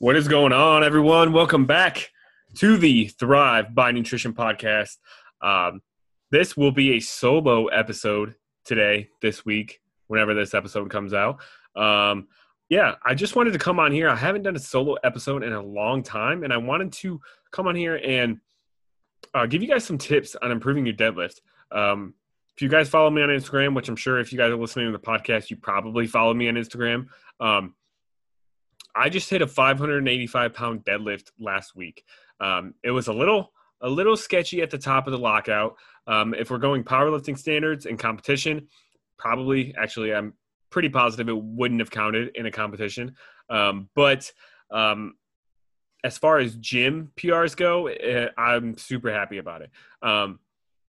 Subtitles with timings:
[0.00, 1.34] What is going on, everyone?
[1.34, 2.10] Welcome back
[2.54, 4.96] to the Thrive by Nutrition podcast.
[5.42, 5.82] Um,
[6.30, 8.34] this will be a solo episode
[8.64, 11.42] today, this week, whenever this episode comes out.
[11.76, 12.28] Um,
[12.70, 14.08] yeah, I just wanted to come on here.
[14.08, 17.20] I haven't done a solo episode in a long time, and I wanted to
[17.50, 18.40] come on here and
[19.34, 21.42] uh, give you guys some tips on improving your deadlift.
[21.70, 22.14] Um,
[22.56, 24.90] if you guys follow me on Instagram, which I'm sure if you guys are listening
[24.90, 27.08] to the podcast, you probably follow me on Instagram.
[27.38, 27.74] Um,
[28.94, 32.04] I just hit a 585 pound deadlift last week.
[32.40, 35.76] Um, it was a little a little sketchy at the top of the lockout.
[36.06, 38.68] Um, if we're going powerlifting standards and competition,
[39.18, 40.34] probably actually I'm
[40.70, 43.16] pretty positive it wouldn't have counted in a competition.
[43.48, 44.30] Um, but
[44.70, 45.14] um,
[46.04, 49.70] as far as gym PRs go, eh, I'm super happy about it.
[50.02, 50.40] Um,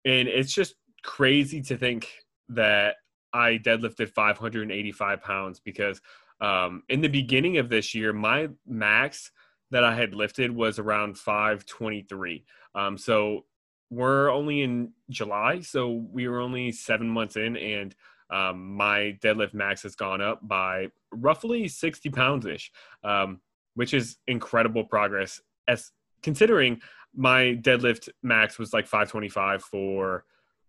[0.04, 2.08] and it's just crazy to think
[2.48, 2.96] that
[3.32, 6.00] I deadlifted 585 pounds because
[6.40, 9.30] um, in the beginning of this year, my max
[9.70, 12.44] that I had lifted was around 523.
[12.74, 13.44] Um, so
[13.90, 17.94] we're only in July, so we were only seven months in, and
[18.30, 22.72] um, my deadlift max has gone up by roughly 60 pounds ish,
[23.04, 23.40] um,
[23.74, 25.40] which is incredible progress.
[25.68, 25.92] As
[26.22, 26.80] considering
[27.14, 30.24] my deadlift max was like 525 for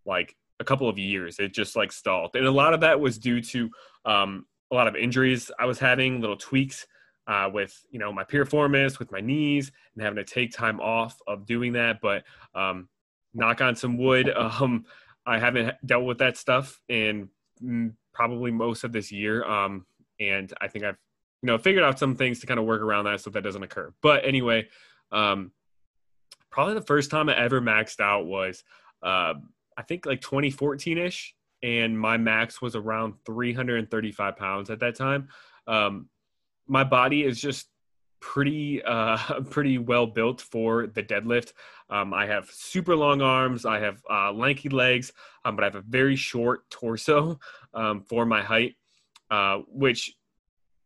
[0.06, 3.18] like a couple of years, it just like stalled, and a lot of that was
[3.18, 3.70] due to
[4.06, 6.86] um, a lot of injuries I was having, little tweaks
[7.28, 11.20] uh, with you know my piriformis, with my knees, and having to take time off
[11.28, 12.00] of doing that.
[12.02, 12.24] But
[12.56, 12.90] um,
[13.34, 14.86] knock on some wood, um,
[15.26, 17.30] I haven't dealt with that stuff in
[17.62, 19.86] mm, probably most of this year, um,
[20.20, 20.98] and I think I've
[21.42, 23.64] you know figured out some things to kind of work around that so that doesn't
[23.64, 23.94] occur.
[24.02, 24.68] But anyway,
[25.12, 25.52] um,
[26.50, 28.64] probably the first time I ever maxed out was
[29.04, 29.36] uh,
[29.78, 35.30] I think like 2014 ish and my max was around 335 pounds at that time.
[35.68, 36.10] Um,
[36.68, 37.68] my body is just
[38.20, 39.18] pretty uh,
[39.50, 41.54] pretty well built for the deadlift.
[41.90, 43.66] Um, I have super long arms.
[43.66, 45.12] I have uh, lanky legs,
[45.46, 47.40] um, but I have a very short torso
[47.74, 48.76] um, for my height,
[49.32, 50.16] uh, which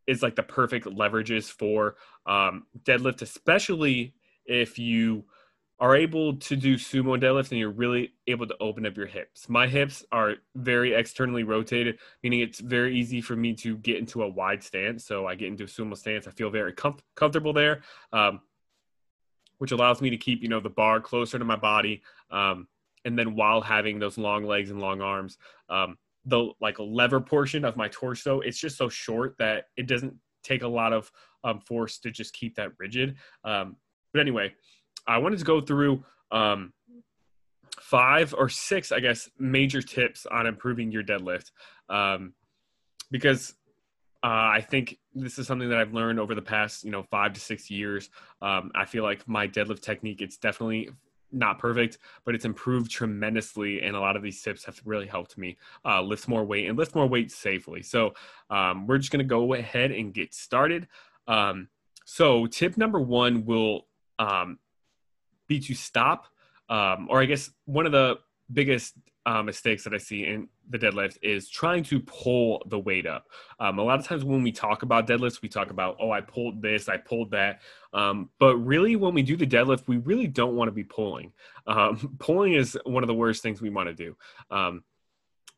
[0.07, 1.95] is like the perfect leverages for
[2.25, 4.13] um, deadlift, especially
[4.45, 5.23] if you
[5.81, 9.49] are able to do sumo deadlifts and you're really able to open up your hips.
[9.49, 14.21] My hips are very externally rotated, meaning it's very easy for me to get into
[14.21, 15.03] a wide stance.
[15.05, 16.27] So I get into a sumo stance.
[16.27, 17.81] I feel very com- comfortable there,
[18.13, 18.41] um,
[19.57, 22.03] which allows me to keep, you know, the bar closer to my body.
[22.29, 22.67] Um,
[23.03, 27.65] and then while having those long legs and long arms, um, the like lever portion
[27.65, 30.13] of my torso, it's just so short that it doesn't
[30.43, 31.11] take a lot of
[31.43, 33.15] um, force to just keep that rigid.
[33.43, 33.77] Um,
[34.13, 34.53] but anyway,
[35.07, 36.73] I wanted to go through um,
[37.79, 41.51] five or six, I guess, major tips on improving your deadlift.
[41.89, 42.33] Um,
[43.09, 43.55] because
[44.23, 47.33] uh, I think this is something that I've learned over the past, you know, five
[47.33, 48.09] to six years.
[48.41, 50.89] Um, I feel like my deadlift technique, it's definitely
[51.31, 53.81] not perfect, but it's improved tremendously.
[53.81, 56.77] And a lot of these tips have really helped me uh, lift more weight and
[56.77, 57.81] lift more weight safely.
[57.81, 58.13] So
[58.49, 60.87] um, we're just going to go ahead and get started.
[61.27, 61.69] Um,
[62.05, 63.87] so tip number one will
[64.19, 64.59] um,
[65.59, 66.27] to stop,
[66.69, 68.19] um, or I guess one of the
[68.51, 68.93] biggest
[69.25, 73.27] uh, mistakes that I see in the deadlift is trying to pull the weight up.
[73.59, 76.21] Um, a lot of times when we talk about deadlifts, we talk about, oh, I
[76.21, 77.61] pulled this, I pulled that.
[77.93, 81.33] Um, but really, when we do the deadlift, we really don't want to be pulling.
[81.67, 84.15] Um, pulling is one of the worst things we want to do.
[84.49, 84.83] Um,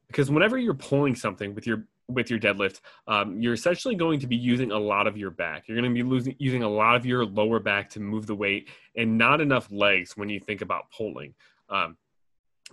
[0.08, 4.28] because whenever you're pulling something with your with your deadlift, um, you're essentially going to
[4.28, 5.68] be using a lot of your back.
[5.68, 8.36] You're going to be losing, using a lot of your lower back to move the
[8.36, 11.34] weight and not enough legs when you think about pulling.
[11.70, 11.98] Um,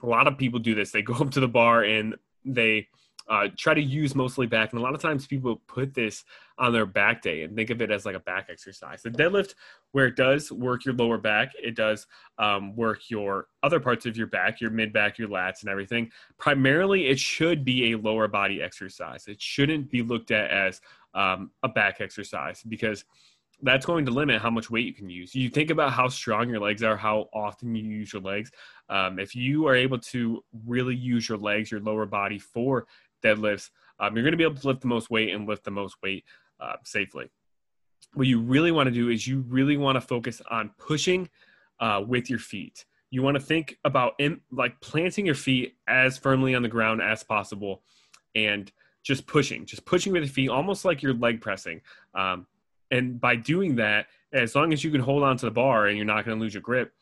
[0.02, 0.90] a lot of people do this.
[0.90, 2.88] They go up to the bar and they
[3.30, 4.72] uh, try to use mostly back.
[4.72, 6.24] And a lot of times people put this
[6.58, 9.02] on their back day and think of it as like a back exercise.
[9.02, 9.54] The deadlift,
[9.92, 12.08] where it does work your lower back, it does
[12.38, 16.10] um, work your other parts of your back, your mid back, your lats, and everything.
[16.38, 19.28] Primarily, it should be a lower body exercise.
[19.28, 20.80] It shouldn't be looked at as
[21.14, 23.04] um, a back exercise because
[23.62, 25.34] that's going to limit how much weight you can use.
[25.34, 28.50] You think about how strong your legs are, how often you use your legs.
[28.88, 32.86] Um, if you are able to really use your legs, your lower body for
[33.22, 35.70] deadlifts, um, you're going to be able to lift the most weight and lift the
[35.70, 36.24] most weight
[36.60, 37.30] uh, safely.
[38.14, 41.28] What you really want to do is you really want to focus on pushing
[41.78, 42.84] uh, with your feet.
[43.10, 47.02] You want to think about in, like planting your feet as firmly on the ground
[47.02, 47.82] as possible,
[48.34, 48.70] and
[49.02, 51.80] just pushing, just pushing with your feet, almost like you're leg pressing.
[52.14, 52.46] Um,
[52.90, 55.96] and by doing that, as long as you can hold on to the bar and
[55.96, 56.92] you're not going to lose your grip,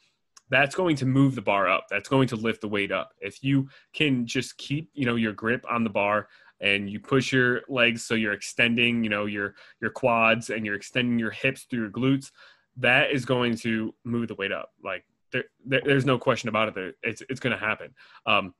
[0.50, 1.86] that's going to move the bar up.
[1.90, 3.12] That's going to lift the weight up.
[3.20, 6.28] If you can just keep, you know, your grip on the bar
[6.60, 10.74] and you push your legs so you're extending, you know, your your quads and you're
[10.74, 12.30] extending your hips through your glutes,
[12.76, 14.72] that is going to move the weight up.
[14.82, 16.74] Like there, there there's no question about it.
[16.74, 17.94] There, It's it's going to happen.
[18.26, 18.54] Um,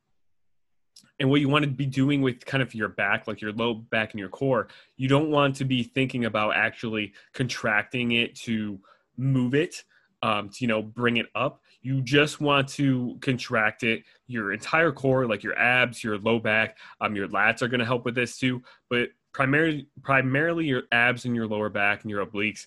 [1.21, 3.75] and what you want to be doing with kind of your back, like your low
[3.75, 8.81] back and your core, you don't want to be thinking about actually contracting it to
[9.17, 9.85] move it,
[10.23, 11.63] um, to you know bring it up.
[11.89, 14.05] You just want to contract it.
[14.27, 17.87] Your entire core, like your abs, your low back, um, your lats are going to
[17.87, 18.63] help with this too.
[18.91, 22.67] But primarily, primarily your abs and your lower back and your obliques.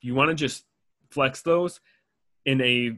[0.00, 0.64] You want to just
[1.10, 1.80] flex those
[2.46, 2.96] in a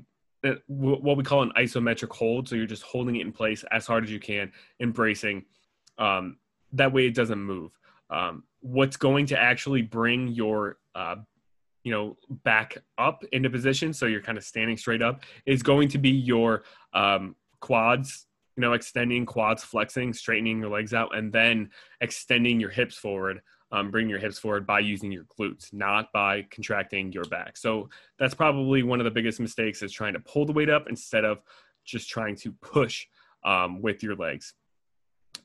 [0.68, 2.48] what we call an isometric hold.
[2.48, 5.44] So you're just holding it in place as hard as you can, embracing.
[5.98, 6.36] Um,
[6.74, 7.72] that way it doesn't move.
[8.10, 11.16] Um, what's going to actually bring your uh,
[11.84, 15.88] you know back up into position so you're kind of standing straight up is going
[15.88, 18.26] to be your um, quads
[18.56, 21.70] you know extending quads flexing straightening your legs out and then
[22.00, 23.40] extending your hips forward
[23.74, 27.56] um, bring your hips forward by using your glutes, not by contracting your back.
[27.56, 27.88] So
[28.20, 31.24] that's probably one of the biggest mistakes is trying to pull the weight up instead
[31.24, 31.42] of
[31.84, 33.06] just trying to push
[33.44, 34.54] um, with your legs.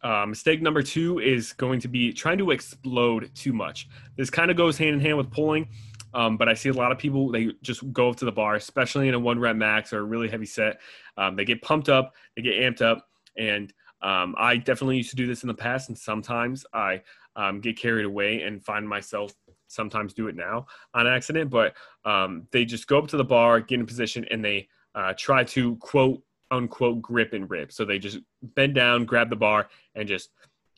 [0.04, 3.90] Uh, mistake number two is going to be trying to explode too much.
[4.16, 5.68] This kind of goes hand in hand with pulling,
[6.14, 8.56] um, but I see a lot of people they just go up to the bar,
[8.56, 10.80] especially in a one rep max or a really heavy set.
[11.18, 13.08] Um, they get pumped up, they get amped up,
[13.38, 17.02] and um, I definitely used to do this in the past, and sometimes I
[17.36, 19.34] um, get carried away and find myself
[19.68, 21.50] sometimes do it now on accident.
[21.50, 21.76] But
[22.06, 25.44] um, they just go up to the bar, get in position, and they uh, try
[25.46, 26.22] to quote
[26.52, 27.72] unquote grip and rip.
[27.72, 30.30] So they just bend down, grab the bar, and just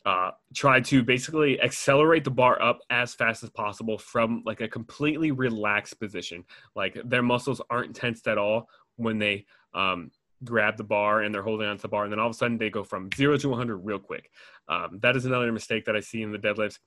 [0.06, 4.68] uh, try to basically accelerate the bar up as fast as possible from like a
[4.68, 6.44] completely relaxed position.
[6.75, 10.12] Like their muscles aren't tensed at all when they um,
[10.44, 12.57] grab the bar and they're holding onto the bar, and then all of a sudden
[12.57, 14.31] they go from zero to 100 real quick.
[14.68, 16.80] Um, that is another mistake that I see in the deadlifts.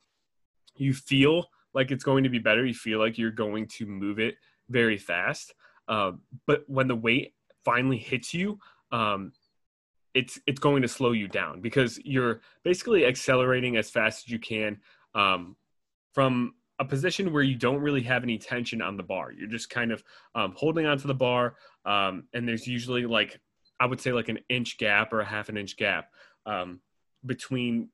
[0.77, 2.65] You feel like it's going to be better.
[2.65, 4.37] You feel like you're going to move it
[4.69, 5.55] very fast,
[5.89, 6.13] uh,
[6.47, 7.35] but when the weight
[7.65, 8.59] finally hits you,
[8.91, 9.33] um,
[10.15, 14.39] it's it's going to slow you down because you're basically accelerating as fast as you
[14.39, 14.79] can
[15.15, 15.57] um,
[16.13, 19.33] from a position where you don't really have any tension on the bar.
[19.33, 20.03] You're just kind of
[20.35, 23.41] um, holding onto the bar, um, and there's usually like
[23.81, 26.11] I would say like an inch gap or a half an inch gap
[26.47, 26.81] um,
[27.27, 27.91] between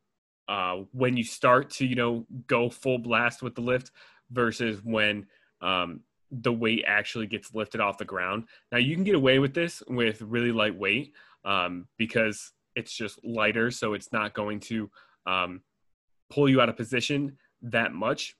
[0.49, 3.90] uh, when you start to you know go full blast with the lift
[4.31, 5.26] versus when
[5.62, 6.00] um,
[6.31, 8.44] the weight actually gets lifted off the ground.
[8.70, 11.14] Now you can get away with this with really light weight
[11.44, 14.90] um, because it's just lighter, so it's not going to
[15.26, 15.62] um,
[16.31, 18.34] pull you out of position that much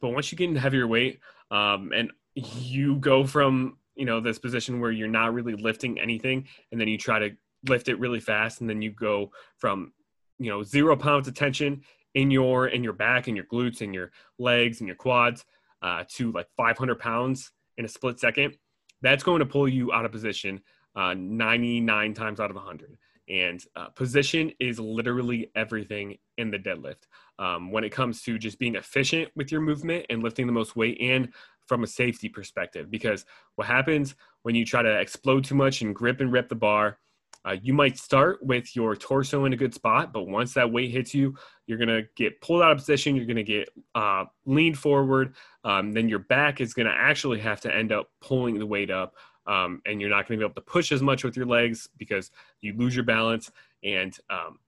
[0.00, 1.20] but once you get into heavier weight
[1.50, 6.46] um, and you go from you know this position where you're not really lifting anything,
[6.70, 7.30] and then you try to
[7.66, 9.92] lift it really fast, and then you go from
[10.38, 11.82] you know zero pounds of tension
[12.14, 15.44] in your in your back and your glutes and your legs and your quads
[15.82, 18.56] uh, to like 500 pounds in a split second.
[19.02, 20.60] That's going to pull you out of position
[20.96, 22.96] uh, 99 times out of 100.
[23.28, 27.06] And uh, position is literally everything in the deadlift
[27.38, 30.76] um, when it comes to just being efficient with your movement and lifting the most
[30.76, 31.32] weight and
[31.66, 32.90] from a safety perspective.
[32.90, 33.24] Because
[33.56, 36.98] what happens when you try to explode too much and grip and rip the bar,
[37.44, 40.90] uh, you might start with your torso in a good spot, but once that weight
[40.90, 41.32] hits you,
[41.66, 43.14] you're going to get pulled out of position.
[43.14, 45.34] You're going to get uh, leaned forward.
[45.62, 48.90] Um, then your back is going to actually have to end up pulling the weight
[48.90, 49.14] up
[49.46, 51.88] um, and you're not going to be able to push as much with your legs
[51.98, 53.50] because you lose your balance.
[53.84, 54.58] And um,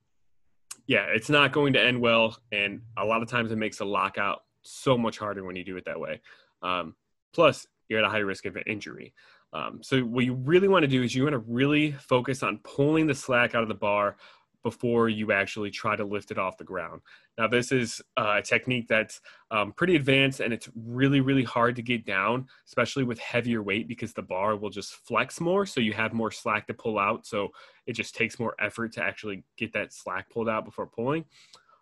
[0.87, 2.37] yeah, it's not going to end well.
[2.51, 5.77] And a lot of times it makes a lockout so much harder when you do
[5.77, 6.21] it that way.
[6.61, 6.95] Um,
[7.33, 9.13] plus, you're at a high risk of an injury.
[9.51, 12.59] Um, so what you really want to do is you want to really focus on
[12.63, 14.15] pulling the slack out of the bar
[14.63, 17.01] before you actually try to lift it off the ground.
[17.37, 21.75] Now, this is uh, a technique that's um, pretty advanced and it's really, really hard
[21.77, 25.65] to get down, especially with heavier weight because the bar will just flex more.
[25.65, 27.25] So you have more slack to pull out.
[27.25, 27.49] So
[27.85, 31.25] it just takes more effort to actually get that slack pulled out before pulling.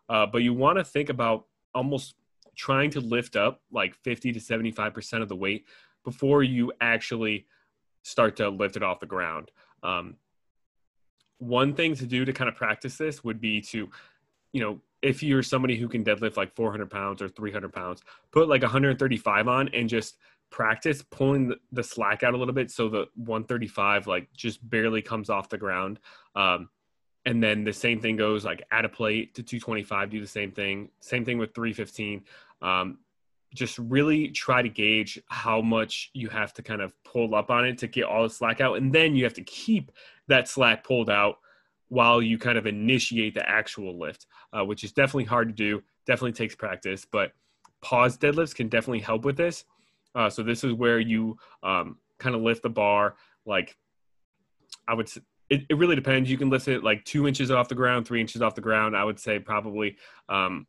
[0.09, 2.15] Uh, but you want to think about almost
[2.55, 5.65] trying to lift up like 50 to 75% of the weight
[6.03, 7.45] before you actually
[8.03, 9.51] start to lift it off the ground.
[9.83, 10.15] Um,
[11.39, 13.89] one thing to do to kind of practice this would be to,
[14.53, 18.01] you know, if you're somebody who can deadlift like 400 pounds or 300 pounds,
[18.31, 20.17] put like 135 on and just
[20.49, 25.29] practice pulling the, slack out a little bit so the 135 like just barely comes
[25.29, 25.99] off the ground.
[26.35, 26.69] Um,
[27.25, 30.51] and then the same thing goes like add a plate to 225, do the same
[30.51, 30.89] thing.
[31.01, 32.23] Same thing with 315.
[32.61, 32.99] Um,
[33.53, 37.65] just really try to gauge how much you have to kind of pull up on
[37.65, 38.77] it to get all the slack out.
[38.77, 39.91] And then you have to keep
[40.27, 41.37] that slack pulled out
[41.89, 45.81] while you kind of initiate the actual lift, uh, which is definitely hard to do.
[46.05, 47.31] Definitely takes practice, but
[47.81, 49.63] pause deadlifts can definitely help with this.
[50.15, 53.77] Uh, so this is where you um, kind of lift the bar like
[54.87, 55.09] I would.
[55.49, 56.29] It, it really depends.
[56.29, 58.97] You can lift it like two inches off the ground, three inches off the ground.
[58.97, 59.95] I would say probably
[60.27, 60.67] um,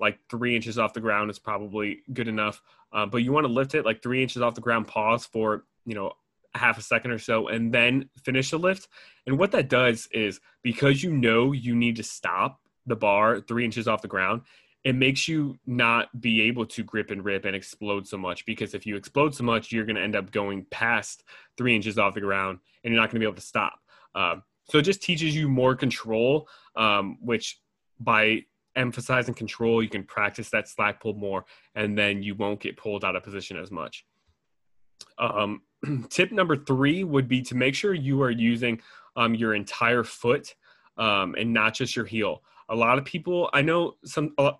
[0.00, 2.62] like three inches off the ground is probably good enough.
[2.92, 5.64] Uh, but you want to lift it like three inches off the ground, pause for
[5.84, 6.12] you know
[6.54, 8.88] half a second or so, and then finish the lift.
[9.26, 13.64] And what that does is because you know you need to stop the bar three
[13.64, 14.42] inches off the ground,
[14.84, 18.74] it makes you not be able to grip and rip and explode so much because
[18.74, 21.24] if you explode so much, you're going to end up going past
[21.58, 23.78] three inches off the ground and you're not going to be able to stop.
[24.14, 27.60] Um, so it just teaches you more control, um, which
[27.98, 28.44] by
[28.76, 33.04] emphasizing control, you can practice that slack pull more and then you won't get pulled
[33.04, 34.04] out of position as much.
[35.18, 35.62] Um,
[36.08, 38.80] tip number three would be to make sure you are using
[39.16, 40.54] um, your entire foot
[40.96, 44.52] um, and not just your heel a lot of people i know some uh,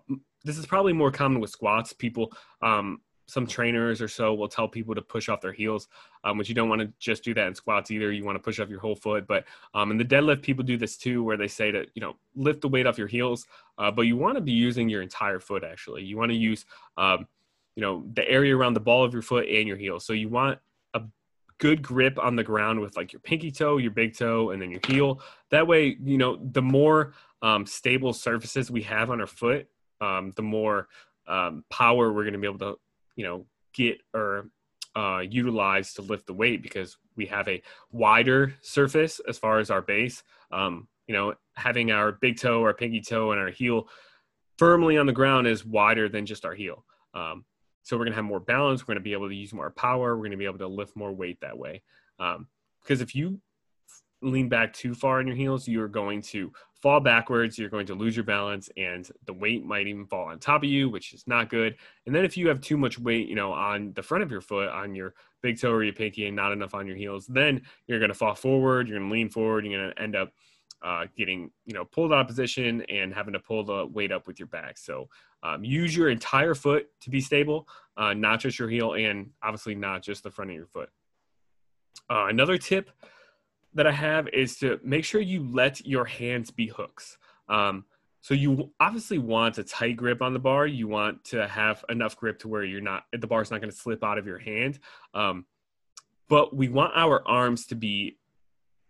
[0.43, 4.67] this is probably more common with squats people um, some trainers or so will tell
[4.67, 5.87] people to push off their heels
[6.23, 8.41] um, which you don't want to just do that in squats either you want to
[8.41, 11.37] push off your whole foot but um, in the deadlift people do this too where
[11.37, 13.45] they say to you know lift the weight off your heels
[13.81, 16.03] uh, but you want to be using your entire foot actually.
[16.03, 16.65] You want to use
[16.97, 17.27] um,
[17.75, 20.29] you know the area around the ball of your foot and your heel so you
[20.29, 20.59] want
[20.93, 21.01] a
[21.57, 24.69] good grip on the ground with like your pinky toe your big toe and then
[24.69, 25.21] your heel.
[25.49, 29.67] That way you know the more um, stable surfaces we have on our foot,
[29.99, 30.87] um, the more
[31.27, 32.79] um, power we're going to be able to,
[33.15, 34.49] you know, get or
[34.95, 39.69] uh, utilize to lift the weight because we have a wider surface as far as
[39.69, 40.23] our base.
[40.51, 43.87] Um, you know, having our big toe, our pinky toe, and our heel
[44.57, 46.85] firmly on the ground is wider than just our heel.
[47.13, 47.45] Um,
[47.83, 48.81] so we're going to have more balance.
[48.81, 50.15] We're going to be able to use more power.
[50.15, 51.81] We're going to be able to lift more weight that way.
[52.19, 52.47] Um,
[52.81, 53.39] because if you
[54.21, 56.51] lean back too far on your heels, you're going to
[56.81, 60.39] fall backwards, you're going to lose your balance, and the weight might even fall on
[60.39, 61.75] top of you, which is not good.
[62.05, 64.41] And then if you have too much weight, you know, on the front of your
[64.41, 67.61] foot, on your big toe or your pinky, and not enough on your heels, then
[67.87, 70.31] you're going to fall forward, you're going to lean forward, you're going to end up
[70.83, 74.25] uh, getting, you know, pulled out of position and having to pull the weight up
[74.25, 74.77] with your back.
[74.79, 75.07] So
[75.43, 79.75] um, use your entire foot to be stable, uh, not just your heel, and obviously
[79.75, 80.89] not just the front of your foot.
[82.09, 82.89] Uh, another tip
[83.73, 87.17] that I have is to make sure you let your hands be hooks.
[87.47, 87.85] Um,
[88.21, 90.67] so you obviously want a tight grip on the bar.
[90.67, 93.75] You want to have enough grip to where you're not the bar's not going to
[93.75, 94.79] slip out of your hand.
[95.13, 95.45] Um,
[96.29, 98.17] but we want our arms to be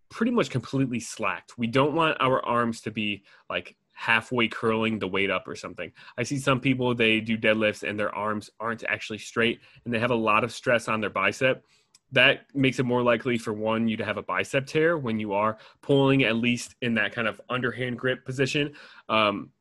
[0.09, 1.57] pretty much completely slacked.
[1.57, 5.91] We don't want our arms to be like halfway curling the weight up or something.
[6.17, 9.99] I see some people they do deadlifts and their arms aren't actually straight and they
[9.99, 11.63] have a lot of stress on their bicep
[12.11, 15.33] that makes it more likely for one you to have a bicep tear when you
[15.33, 18.73] are pulling at least in that kind of underhand grip position.
[19.09, 19.51] Um,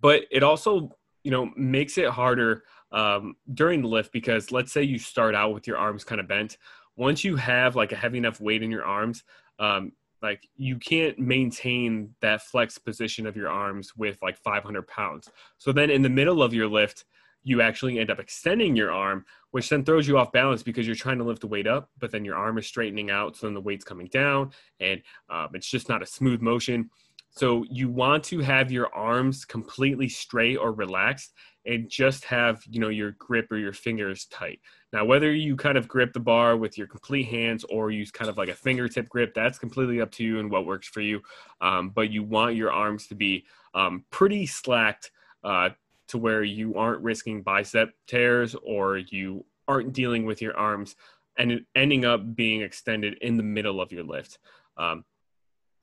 [0.00, 0.90] but it also
[1.22, 5.52] you know makes it harder um, during the lift because let's say you start out
[5.52, 6.56] with your arms kind of bent.
[6.96, 9.24] Once you have like a heavy enough weight in your arms
[9.58, 15.30] um, like you can't maintain that flex position of your arms with like 500 pounds.
[15.58, 17.04] So then in the middle of your lift
[17.44, 19.24] you actually end up extending your arm,
[19.54, 22.10] which then throws you off balance because you're trying to lift the weight up, but
[22.10, 23.36] then your arm is straightening out.
[23.36, 26.90] So then the weight's coming down and um, it's just not a smooth motion.
[27.30, 31.34] So you want to have your arms completely straight or relaxed
[31.66, 34.58] and just have, you know, your grip or your fingers tight.
[34.92, 38.28] Now, whether you kind of grip the bar with your complete hands or use kind
[38.28, 41.22] of like a fingertip grip, that's completely up to you and what works for you.
[41.60, 45.12] Um, but you want your arms to be um, pretty slacked
[45.44, 45.70] uh,
[46.08, 50.96] to where you aren't risking bicep tears or you aren't dealing with your arms
[51.36, 54.38] and ending up being extended in the middle of your lift.
[54.76, 55.04] Um,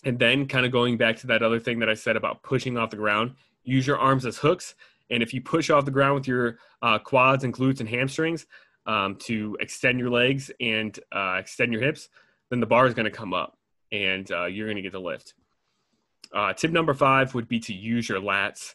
[0.04, 2.78] and then, kind of going back to that other thing that I said about pushing
[2.78, 4.75] off the ground, use your arms as hooks.
[5.10, 8.48] And if you push off the ground with your uh, quads and glutes and hamstrings
[8.86, 12.10] um, to extend your legs and uh, extend your hips,
[12.50, 13.58] then the bar is going to come up
[13.92, 15.34] and uh, you're going to get the lift.
[16.34, 18.74] Uh, tip number five would be to use your lats.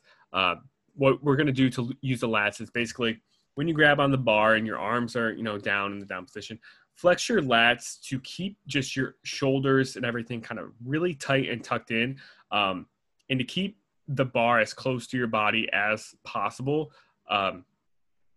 [0.96, 3.20] What we're going to do to use the lats is basically
[3.56, 6.06] when you grab on the bar and your arms are you know down in the
[6.06, 6.58] down position
[6.94, 11.62] flex your lats to keep just your shoulders and everything kind of really tight and
[11.62, 12.18] tucked in
[12.52, 12.86] um,
[13.28, 16.90] and to keep the bar as close to your body as possible
[17.28, 17.64] um,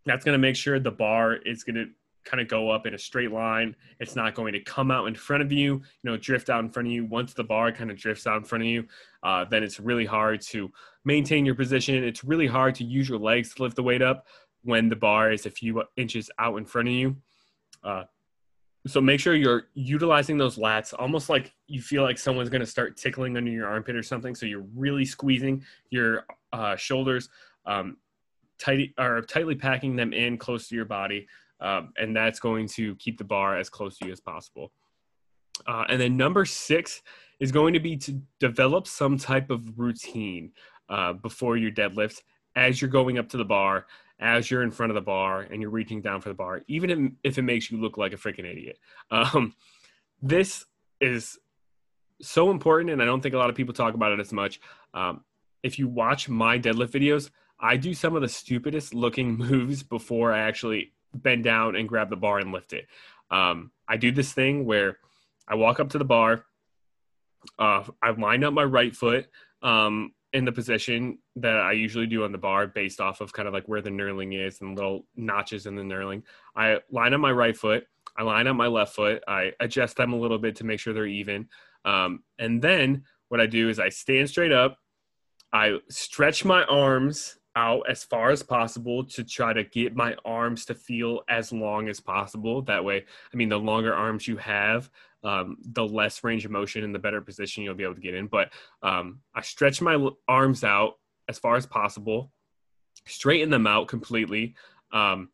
[0.06, 1.86] that's going to make sure the bar is going to
[2.26, 3.76] kind of go up in a straight line.
[4.00, 6.70] It's not going to come out in front of you, you know, drift out in
[6.70, 7.06] front of you.
[7.06, 8.86] Once the bar kind of drifts out in front of you,
[9.24, 10.72] uh, then it's really hard to
[11.06, 12.04] maintain your position.
[12.04, 14.28] It's really hard to use your legs to lift the weight up
[14.64, 17.16] when the bar is a few inches out in front of you.
[17.84, 18.04] Uh,
[18.88, 22.68] so make sure you're utilizing those lats almost like you feel like someone's going to
[22.68, 24.36] start tickling under your armpit or something.
[24.36, 27.30] So you're really squeezing your uh, shoulders,
[27.66, 27.98] um,
[28.58, 31.28] tight or tightly packing them in close to your body,
[31.62, 34.72] um, and that's going to keep the bar as close to you as possible.
[35.68, 37.02] Uh, and then number six
[37.40, 40.52] is going to be to develop some type of routine
[40.90, 42.22] uh, before your deadlift
[42.56, 43.86] as you're going up to the bar,
[44.20, 47.16] as you're in front of the bar and you're reaching down for the bar, even
[47.24, 48.78] if it makes you look like a freaking idiot.
[49.12, 49.54] Um,
[50.22, 50.66] this
[51.00, 51.38] is
[52.22, 54.60] so important, and I don't think a lot of people talk about it as much.
[54.94, 55.24] Um,
[55.64, 60.34] if you watch my deadlift videos, I do some of the stupidest looking moves before
[60.34, 62.88] I actually bend down and grab the bar and lift it.
[63.32, 64.98] Um, I do this thing where
[65.48, 66.46] I walk up to the bar,
[67.58, 69.28] uh, I line up my right foot
[69.62, 73.48] um, in the position that I usually do on the bar based off of kind
[73.48, 76.24] of like where the knurling is and little notches in the knurling.
[76.56, 77.86] I line up my right foot,
[78.16, 80.94] I line up my left foot, I adjust them a little bit to make sure
[80.94, 81.48] they're even.
[81.86, 84.78] Um, and then what I do is I stand straight up,
[85.52, 90.66] I stretch my arms out as far as possible to try to get my arms
[90.66, 92.62] to feel as long as possible.
[92.62, 94.90] That way, I mean, the longer arms you have,
[95.24, 98.14] um, the less range of motion and the better position you'll be able to get
[98.14, 98.28] in.
[98.28, 98.52] But
[98.82, 100.96] um, I stretch my arms out
[101.28, 102.32] as far as possible,
[103.06, 104.56] straighten them out completely.
[104.92, 105.30] Um,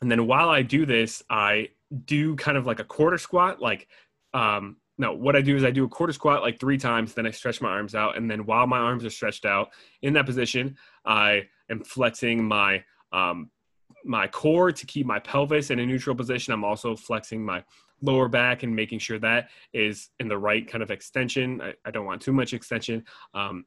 [0.00, 1.70] and then while I do this, I
[2.04, 3.60] do kind of like a quarter squat.
[3.60, 3.88] Like,
[4.34, 7.26] um, no, what I do is I do a quarter squat like three times, then
[7.26, 8.16] I stretch my arms out.
[8.16, 9.70] And then while my arms are stretched out
[10.02, 13.50] in that position, I am flexing my um,
[14.04, 16.52] my core to keep my pelvis in a neutral position.
[16.52, 17.62] I'm also flexing my
[18.00, 21.60] lower back and making sure that is in the right kind of extension.
[21.60, 23.04] I, I don't want too much extension.
[23.32, 23.64] Um,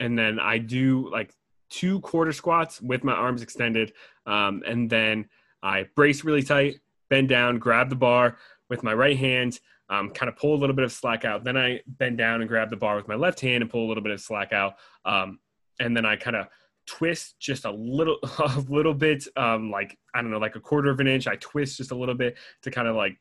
[0.00, 1.34] and then I do like
[1.70, 3.92] two quarter squats with my arms extended.
[4.26, 5.28] Um, and then
[5.62, 6.76] I brace really tight,
[7.10, 8.38] bend down, grab the bar
[8.70, 9.60] with my right hand,
[9.92, 11.44] um, kind of pull a little bit of slack out.
[11.44, 13.88] Then I bend down and grab the bar with my left hand and pull a
[13.88, 14.74] little bit of slack out.
[15.04, 15.38] Um,
[15.80, 16.46] and then I kind of
[16.86, 20.90] twist just a little a little bit um like i don't know like a quarter
[20.90, 23.16] of an inch i twist just a little bit to kind of like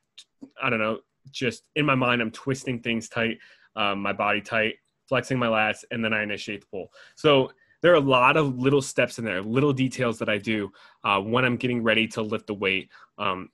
[0.64, 0.98] i don't know
[1.30, 3.38] just in my mind i'm twisting things tight
[3.76, 4.74] um, my body tight
[5.08, 7.52] flexing my lats and then i initiate the pull so
[7.84, 10.72] there are a lot of little steps in there little details that i do
[11.04, 13.48] uh, when i'm getting ready to lift the weight um,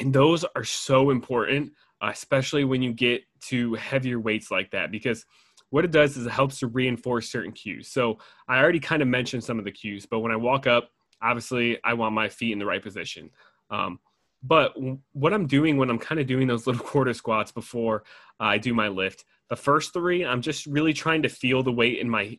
[0.00, 1.70] and those are so important
[2.02, 5.24] especially when you get to heavier weights like that because
[5.70, 7.88] what it does is it helps to reinforce certain cues.
[7.88, 10.90] So I already kind of mentioned some of the cues, but when I walk up,
[11.22, 13.30] obviously I want my feet in the right position.
[13.70, 13.98] Um,
[14.42, 14.74] but
[15.12, 18.04] what I'm doing when I'm kind of doing those little quarter squats before
[18.38, 21.98] I do my lift, the first three, I'm just really trying to feel the weight
[22.00, 22.38] in my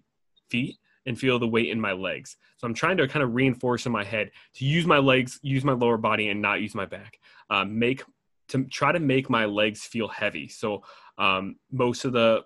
[0.50, 2.38] feet and feel the weight in my legs.
[2.58, 5.64] So I'm trying to kind of reinforce in my head to use my legs, use
[5.64, 7.20] my lower body, and not use my back.
[7.50, 8.04] Um, make
[8.50, 10.48] to try to make my legs feel heavy.
[10.48, 10.84] So
[11.18, 12.46] um, most of the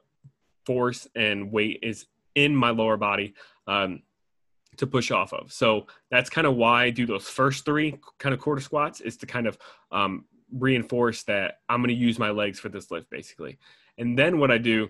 [0.66, 2.06] force and weight is
[2.36, 3.34] in my lower body
[3.68, 4.04] um,
[4.78, 5.52] to push off of.
[5.52, 9.18] So that's kind of why I do those first three kind of quarter squats is
[9.18, 9.58] to kind of
[9.92, 13.58] um, reinforce that I'm going to use my legs for this lift basically.
[13.98, 14.90] And then what I do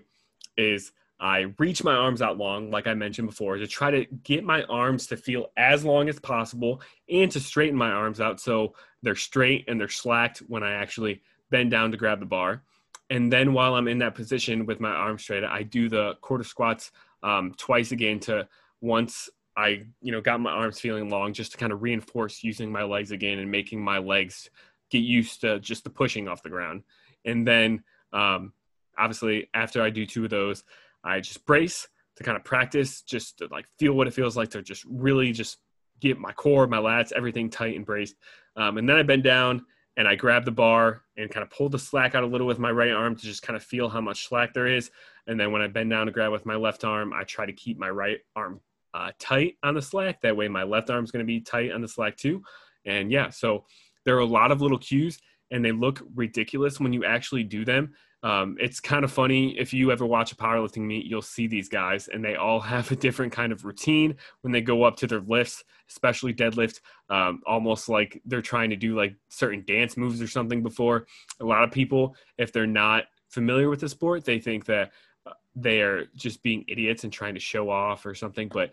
[0.56, 4.44] is I reach my arms out long, like I mentioned before, to try to get
[4.44, 8.74] my arms to feel as long as possible and to straighten my arms out so
[9.02, 12.62] they're straight and they're slacked when I actually bend down to grab the bar
[13.10, 16.44] and then while I'm in that position with my arms straight, I do the quarter
[16.44, 16.90] squats
[17.22, 18.46] um, twice again to
[18.80, 22.70] once I you know got my arms feeling long, just to kind of reinforce using
[22.70, 24.50] my legs again and making my legs
[24.90, 26.82] get used to just the pushing off the ground.
[27.24, 28.52] And then um,
[28.96, 30.64] obviously after I do two of those,
[31.04, 34.50] I just brace to kind of practice, just to like feel what it feels like
[34.50, 35.58] to just really just
[36.00, 38.16] get my core, my lats, everything tight and braced.
[38.56, 39.64] Um, and then I bend down
[39.96, 42.58] and I grab the bar and kind of pull the slack out a little with
[42.58, 44.90] my right arm to just kind of feel how much slack there is.
[45.26, 47.52] And then when I bend down to grab with my left arm, I try to
[47.52, 48.60] keep my right arm
[48.94, 50.20] uh, tight on the slack.
[50.22, 52.42] That way, my left arm is going to be tight on the slack too.
[52.84, 53.64] And yeah, so
[54.04, 55.18] there are a lot of little cues,
[55.50, 57.92] and they look ridiculous when you actually do them.
[58.22, 61.68] Um, it's kind of funny if you ever watch a powerlifting meet, you'll see these
[61.68, 65.06] guys, and they all have a different kind of routine when they go up to
[65.06, 70.20] their lifts, especially deadlift, um, almost like they're trying to do like certain dance moves
[70.20, 71.06] or something before.
[71.40, 74.92] A lot of people, if they're not familiar with the sport, they think that
[75.26, 78.48] uh, they are just being idiots and trying to show off or something.
[78.48, 78.72] But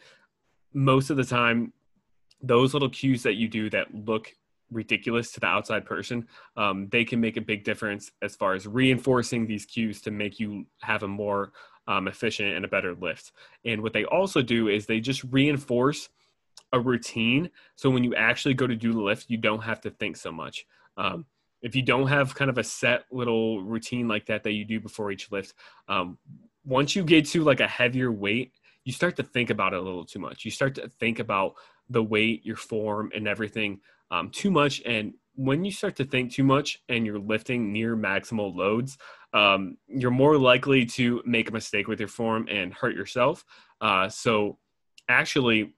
[0.73, 1.71] most of the time,
[2.41, 4.33] those little cues that you do that look
[4.71, 8.67] ridiculous to the outside person, um, they can make a big difference as far as
[8.67, 11.51] reinforcing these cues to make you have a more
[11.87, 13.31] um, efficient and a better lift.
[13.63, 16.09] And what they also do is they just reinforce
[16.73, 17.49] a routine.
[17.75, 20.31] So when you actually go to do the lift, you don't have to think so
[20.31, 20.65] much.
[20.97, 21.25] Um,
[21.61, 24.79] if you don't have kind of a set little routine like that that you do
[24.79, 25.53] before each lift,
[25.87, 26.17] um,
[26.65, 28.51] once you get to like a heavier weight,
[28.83, 30.45] you start to think about it a little too much.
[30.45, 31.55] You start to think about
[31.89, 33.79] the weight, your form, and everything
[34.11, 34.81] um, too much.
[34.85, 38.97] And when you start to think too much and you're lifting near maximal loads,
[39.33, 43.43] um, you're more likely to make a mistake with your form and hurt yourself.
[43.81, 44.57] Uh, so,
[45.09, 45.73] actually,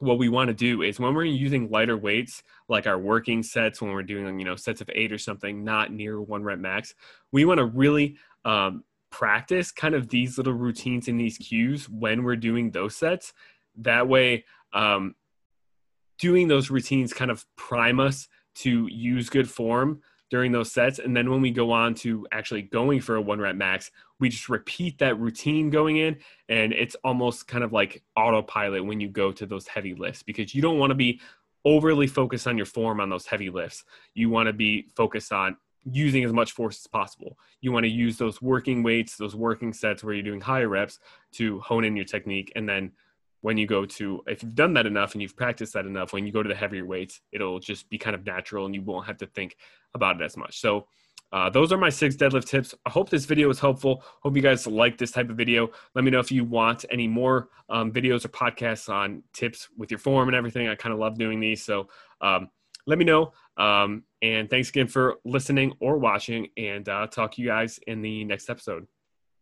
[0.00, 3.80] what we want to do is when we're using lighter weights, like our working sets,
[3.80, 6.94] when we're doing you know sets of eight or something, not near one rep max,
[7.32, 12.22] we want to really um, practice kind of these little routines and these cues when
[12.22, 13.32] we're doing those sets.
[13.76, 15.14] That way, um,
[16.18, 20.00] doing those routines kind of prime us to use good form
[20.30, 20.98] during those sets.
[20.98, 24.28] And then when we go on to actually going for a one rep max, we
[24.28, 26.18] just repeat that routine going in.
[26.48, 30.54] And it's almost kind of like autopilot when you go to those heavy lifts because
[30.54, 31.20] you don't want to be
[31.64, 33.84] overly focused on your form on those heavy lifts.
[34.14, 37.38] You want to be focused on using as much force as possible.
[37.60, 40.98] You want to use those working weights, those working sets where you're doing higher reps
[41.32, 42.92] to hone in your technique and then
[43.40, 46.26] when you go to if you've done that enough and you've practiced that enough when
[46.26, 49.06] you go to the heavier weights it'll just be kind of natural and you won't
[49.06, 49.56] have to think
[49.94, 50.60] about it as much.
[50.60, 50.86] So
[51.30, 52.74] uh, those are my six deadlift tips.
[52.86, 54.02] I hope this video was helpful.
[54.22, 55.68] Hope you guys like this type of video.
[55.94, 59.90] Let me know if you want any more um, videos or podcasts on tips with
[59.90, 60.68] your form and everything.
[60.68, 61.62] I kind of love doing these.
[61.62, 61.88] So
[62.22, 62.48] um,
[62.86, 63.32] let me know.
[63.58, 68.00] Um, and thanks again for listening or watching and uh, talk to you guys in
[68.00, 68.86] the next episode